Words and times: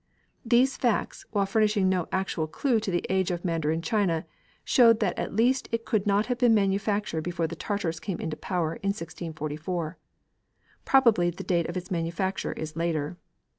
These 0.43 0.77
facts, 0.77 1.27
while 1.29 1.45
furnishing 1.45 1.87
no 1.87 2.07
actual 2.11 2.47
clue 2.47 2.79
to 2.79 2.89
the 2.89 3.05
age 3.07 3.29
of 3.29 3.45
Mandarin 3.45 3.83
china, 3.83 4.25
showed 4.63 4.99
that 4.99 5.15
at 5.19 5.35
least 5.35 5.69
it 5.71 5.85
could 5.85 6.07
not 6.07 6.25
have 6.25 6.39
been 6.39 6.55
manufactured 6.55 7.21
before 7.21 7.45
the 7.45 7.55
Tartars 7.55 7.99
came 7.99 8.19
into 8.19 8.35
power 8.35 8.73
in 8.77 8.87
1644. 8.89 9.99
Probably 10.85 11.29
the 11.29 11.43
date 11.43 11.69
of 11.69 11.77
its 11.77 11.91
manufacture 11.91 12.53
is 12.53 12.75
later. 12.75 13.17